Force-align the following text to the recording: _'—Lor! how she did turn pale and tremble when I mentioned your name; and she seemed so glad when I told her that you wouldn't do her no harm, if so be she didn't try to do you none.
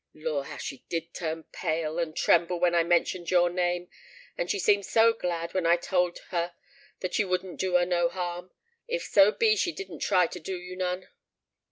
_'—Lor! 0.15 0.45
how 0.45 0.57
she 0.57 0.83
did 0.89 1.13
turn 1.13 1.43
pale 1.51 1.99
and 1.99 2.15
tremble 2.15 2.59
when 2.59 2.73
I 2.73 2.81
mentioned 2.81 3.29
your 3.29 3.51
name; 3.51 3.87
and 4.35 4.49
she 4.49 4.57
seemed 4.57 4.87
so 4.87 5.13
glad 5.13 5.53
when 5.53 5.67
I 5.67 5.75
told 5.75 6.17
her 6.31 6.55
that 7.01 7.19
you 7.19 7.27
wouldn't 7.27 7.59
do 7.59 7.75
her 7.75 7.85
no 7.85 8.09
harm, 8.09 8.49
if 8.87 9.03
so 9.03 9.31
be 9.31 9.55
she 9.55 9.71
didn't 9.71 9.99
try 9.99 10.25
to 10.25 10.39
do 10.39 10.57
you 10.57 10.75
none. 10.75 11.07